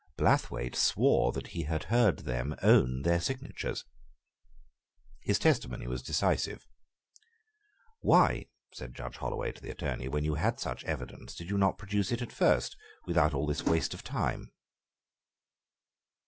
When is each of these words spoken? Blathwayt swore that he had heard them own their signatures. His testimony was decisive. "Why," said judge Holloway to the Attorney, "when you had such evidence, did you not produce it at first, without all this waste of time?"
Blathwayt 0.17 0.75
swore 0.75 1.31
that 1.31 1.49
he 1.49 1.61
had 1.65 1.83
heard 1.93 2.25
them 2.25 2.55
own 2.63 3.03
their 3.03 3.21
signatures. 3.21 3.85
His 5.19 5.37
testimony 5.37 5.85
was 5.85 6.01
decisive. 6.01 6.65
"Why," 7.99 8.47
said 8.73 8.95
judge 8.95 9.17
Holloway 9.17 9.51
to 9.51 9.61
the 9.61 9.69
Attorney, 9.69 10.07
"when 10.07 10.23
you 10.23 10.33
had 10.33 10.59
such 10.59 10.83
evidence, 10.85 11.35
did 11.35 11.51
you 11.51 11.57
not 11.59 11.77
produce 11.77 12.11
it 12.11 12.23
at 12.23 12.33
first, 12.33 12.75
without 13.05 13.35
all 13.35 13.45
this 13.45 13.63
waste 13.63 13.93
of 13.93 14.03
time?" 14.03 14.51